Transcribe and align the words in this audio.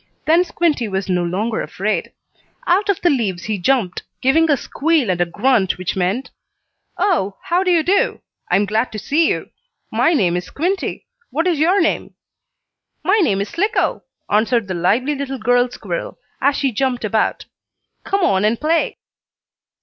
Then 0.25 0.43
Squinty 0.43 0.87
was 0.87 1.09
no 1.09 1.23
longer 1.23 1.61
afraid. 1.61 2.11
Out 2.65 2.89
of 2.89 2.99
the 3.01 3.11
leaves 3.11 3.43
he 3.43 3.59
jumped, 3.59 4.01
giving 4.19 4.49
a 4.49 4.57
squeal 4.57 5.11
and 5.11 5.21
a 5.21 5.27
grunt 5.27 5.77
which 5.77 5.95
meant: 5.95 6.31
"Oh, 6.97 7.37
how 7.43 7.61
do 7.61 7.69
you 7.69 7.83
do? 7.83 8.19
I 8.49 8.55
am 8.55 8.65
glad 8.65 8.91
to 8.93 8.97
see 8.97 9.27
you. 9.29 9.51
My 9.91 10.13
name 10.15 10.35
is 10.35 10.45
Squinty. 10.45 11.05
What 11.29 11.45
is 11.45 11.59
your 11.59 11.79
name?" 11.79 12.15
"My 13.03 13.19
name 13.21 13.41
is 13.41 13.49
Slicko," 13.49 14.01
answered 14.27 14.67
the 14.67 14.73
lively 14.73 15.13
little 15.13 15.37
girl 15.37 15.69
squirrel, 15.69 16.17
as 16.41 16.55
she 16.55 16.71
jumped 16.71 17.05
about. 17.05 17.45
"Come 18.03 18.21
on 18.23 18.43
and 18.43 18.59
play!" 18.59 18.97